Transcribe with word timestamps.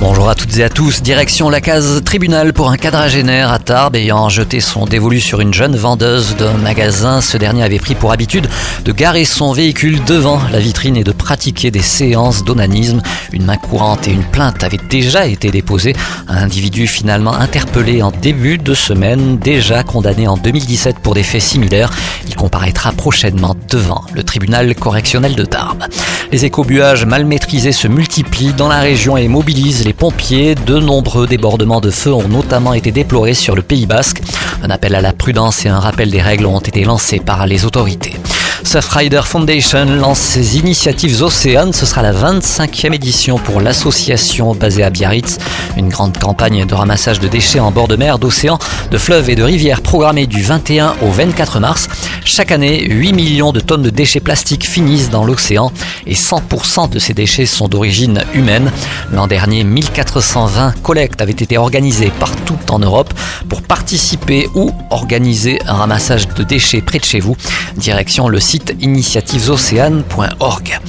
Bonjour 0.00 0.28
à 0.28 0.34
toutes 0.34 0.56
et 0.58 0.64
à 0.64 0.68
tous. 0.68 1.02
Direction 1.02 1.48
la 1.48 1.60
case 1.60 2.02
tribunal 2.04 2.52
pour 2.52 2.68
un 2.68 2.76
quadragénaire 2.76 3.52
à 3.52 3.58
Tarbes 3.58 3.94
ayant 3.94 4.28
jeté 4.28 4.60
son 4.60 4.86
dévolu 4.86 5.20
sur 5.20 5.40
une 5.40 5.54
jeune 5.54 5.76
vendeuse 5.76 6.34
d'un 6.36 6.54
magasin. 6.54 7.20
Ce 7.20 7.36
dernier 7.38 7.62
avait 7.62 7.78
pris 7.78 7.94
pour 7.94 8.10
habitude 8.10 8.48
de 8.84 8.92
garer 8.92 9.24
son 9.24 9.52
véhicule 9.52 10.02
devant 10.04 10.40
la 10.52 10.58
vitrine 10.58 10.96
et 10.96 11.04
de 11.04 11.12
pratiquer 11.12 11.70
des 11.70 11.80
séances 11.80 12.44
d'onanisme. 12.44 13.02
Une 13.32 13.44
main 13.44 13.56
courante 13.56 14.08
et 14.08 14.12
une 14.12 14.24
plainte 14.24 14.64
avaient 14.64 14.80
déjà 14.90 15.26
été 15.26 15.50
déposées. 15.50 15.94
Un 16.28 16.38
individu 16.38 16.86
finalement 16.86 17.34
interpellé 17.34 18.02
en 18.02 18.10
début 18.10 18.58
de 18.58 18.74
semaine, 18.74 19.38
déjà 19.38 19.84
condamné 19.84 20.26
en 20.26 20.36
2017 20.36 20.98
pour 20.98 21.14
des 21.14 21.22
faits 21.22 21.42
similaires. 21.42 21.90
Il 22.26 22.34
comparaîtra 22.34 22.92
prochainement 22.92 23.54
devant 23.70 24.02
le 24.12 24.24
tribunal 24.24 24.74
correctionnel 24.74 25.36
de 25.36 25.44
Tarbes. 25.44 25.84
Les 26.32 26.44
écobuages 26.44 27.06
mal 27.06 27.24
maîtrisés 27.24 27.72
se 27.72 27.86
multiplient 27.86 28.54
dans 28.54 28.66
la 28.66 28.80
région 28.80 29.16
et 29.16 29.28
mobilisent 29.28 29.83
les 29.84 29.92
pompiers. 29.92 30.54
De 30.54 30.78
nombreux 30.78 31.26
débordements 31.26 31.80
de 31.80 31.90
feu 31.90 32.12
ont 32.12 32.28
notamment 32.28 32.72
été 32.72 32.90
déplorés 32.90 33.34
sur 33.34 33.54
le 33.54 33.62
Pays 33.62 33.86
Basque. 33.86 34.22
Un 34.62 34.70
appel 34.70 34.94
à 34.94 35.00
la 35.00 35.12
prudence 35.12 35.64
et 35.66 35.68
un 35.68 35.78
rappel 35.78 36.10
des 36.10 36.22
règles 36.22 36.46
ont 36.46 36.58
été 36.58 36.84
lancés 36.84 37.20
par 37.20 37.46
les 37.46 37.64
autorités. 37.64 38.14
Surfrider 38.64 39.20
Foundation 39.24 39.84
lance 39.84 40.18
ses 40.18 40.58
initiatives 40.58 41.22
Océane. 41.22 41.72
Ce 41.72 41.86
sera 41.86 42.02
la 42.02 42.12
25e 42.12 42.92
édition 42.92 43.38
pour 43.38 43.60
l'association 43.60 44.54
basée 44.54 44.82
à 44.82 44.90
Biarritz. 44.90 45.38
Une 45.76 45.88
grande 45.88 46.18
campagne 46.18 46.64
de 46.64 46.74
ramassage 46.74 47.20
de 47.20 47.28
déchets 47.28 47.60
en 47.60 47.70
bord 47.70 47.88
de 47.88 47.96
mer, 47.96 48.18
d'océans, 48.18 48.58
de 48.90 48.98
fleuves 48.98 49.30
et 49.30 49.36
de 49.36 49.42
rivières 49.42 49.80
programmée 49.80 50.26
du 50.26 50.42
21 50.42 50.94
au 51.02 51.10
24 51.10 51.60
mars. 51.60 51.88
Chaque 52.24 52.52
année, 52.52 52.84
8 52.88 53.12
millions 53.12 53.52
de 53.52 53.60
tonnes 53.60 53.82
de 53.82 53.90
déchets 53.90 54.20
plastiques 54.20 54.66
finissent 54.66 55.10
dans 55.10 55.24
l'océan 55.24 55.70
et 56.06 56.14
100% 56.14 56.88
de 56.88 56.98
ces 56.98 57.14
déchets 57.14 57.46
sont 57.46 57.68
d'origine 57.68 58.24
humaine. 58.34 58.72
L'an 59.12 59.26
dernier, 59.26 59.62
1420 59.62 60.82
collectes 60.82 61.20
avaient 61.20 61.32
été 61.32 61.58
organisées 61.58 62.12
partout 62.18 62.58
en 62.70 62.78
Europe 62.78 63.12
pour 63.48 63.62
participer 63.62 64.48
ou 64.54 64.72
organiser 64.90 65.60
un 65.66 65.74
ramassage 65.74 66.28
de 66.28 66.42
déchets 66.42 66.80
près 66.80 66.98
de 66.98 67.04
chez 67.04 67.20
vous. 67.20 67.36
Direction 67.76 68.28
le 68.28 68.40
site 68.40 68.53
initiativesoceane.org. 68.80 70.80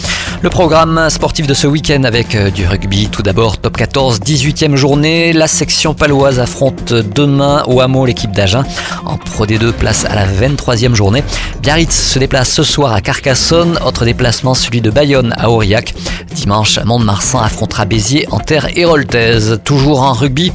Le 0.41 0.49
programme 0.49 1.09
sportif 1.09 1.47
de 1.47 1.53
ce 1.53 1.66
week-end 1.66 2.03
avec 2.03 2.35
euh, 2.35 2.52
du 2.52 2.67
rugby 2.67 3.07
tout 3.07 3.23
d'abord, 3.23 3.57
top 3.57 3.77
14, 3.77 4.19
18e 4.19 4.75
journée. 4.75 5.31
La 5.33 5.47
section 5.47 5.94
paloise 5.94 6.39
affronte 6.39 6.94
demain 6.94 7.63
au 7.67 7.81
hameau 7.81 8.05
l'équipe 8.05 8.31
d'Agen. 8.31 8.63
En 9.05 9.17
Pro 9.17 9.47
D2, 9.47 9.72
place 9.72 10.05
à 10.05 10.13
la 10.13 10.27
23e 10.27 10.94
journée. 10.94 11.23
Biarritz 11.61 11.95
se 11.95 12.19
déplace 12.19 12.52
ce 12.52 12.63
soir 12.63 12.94
à 12.94 13.02
Carcassonne. 13.02 13.79
Autre 13.85 14.05
déplacement, 14.05 14.53
celui 14.53 14.81
de 14.81 14.91
Bayonne 14.91 15.33
à 15.38 15.50
Aurillac. 15.50 15.95
Dimanche, 16.35 16.79
Mont-de-Marsan 16.83 17.39
affrontera 17.39 17.85
Béziers 17.85 18.27
en 18.29 18.39
terre 18.39 18.67
héroltaise. 18.77 19.59
Toujours 19.63 20.03
en 20.03 20.13
rugby, 20.13 20.52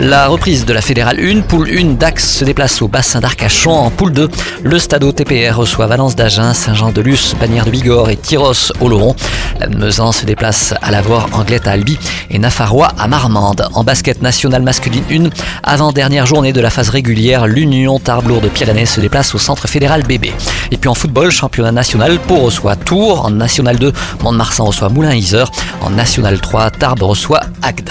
la 0.00 0.28
reprise 0.28 0.64
de 0.64 0.72
la 0.72 0.80
Fédérale 0.80 1.20
1, 1.20 1.42
poule 1.42 1.68
1, 1.70 1.94
Dax 1.98 2.38
se 2.38 2.44
déplace 2.44 2.80
au 2.80 2.88
bassin 2.88 3.20
d'Arcachon. 3.20 3.72
En 3.72 3.90
poule 3.90 4.12
2, 4.12 4.28
le 4.62 4.78
Stade 4.78 5.14
TPR 5.14 5.56
reçoit 5.56 5.86
Valence 5.86 6.16
d'Agen, 6.16 6.54
Saint-Jean-de-Luz, 6.54 7.34
Bagnères 7.38 7.66
de 7.66 7.70
Bigorre 7.70 8.08
et 8.08 8.16
Tyros 8.16 8.72
au 8.80 8.88
Laurent. 8.88 9.14
La 9.58 9.68
Mezan 9.68 10.12
se 10.12 10.24
déplace 10.24 10.74
à 10.80 10.90
la 10.90 11.02
voie 11.02 11.26
Anglette 11.32 11.66
à 11.66 11.72
Albi 11.72 11.98
et 12.30 12.38
Nafarois 12.38 12.92
à 12.98 13.08
Marmande. 13.08 13.68
En 13.74 13.84
basket 13.84 14.22
national 14.22 14.62
masculine 14.62 15.04
1, 15.10 15.28
avant-dernière 15.62 16.24
journée 16.24 16.54
de 16.54 16.60
la 16.62 16.70
phase 16.70 16.88
régulière, 16.88 17.46
l'Union 17.46 17.98
Tarbes-Lourdes 17.98 18.44
de 18.44 18.48
Pyrénées 18.48 18.86
se 18.86 19.00
déplace 19.00 19.34
au 19.34 19.38
centre 19.38 19.68
fédéral 19.68 20.02
bébé. 20.04 20.32
Et 20.70 20.78
puis 20.78 20.88
en 20.88 20.94
football, 20.94 21.30
championnat 21.30 21.72
national, 21.72 22.18
Pau 22.20 22.36
reçoit 22.36 22.76
Tours. 22.76 23.26
En 23.26 23.30
national 23.30 23.78
2, 23.78 23.92
Mont-de-Marsan 24.22 24.64
reçoit 24.64 24.88
Moulin-Iser. 24.88 25.44
En 25.82 25.90
national 25.90 26.40
3, 26.40 26.70
Tarbes 26.70 27.02
reçoit 27.02 27.40
Agde. 27.62 27.90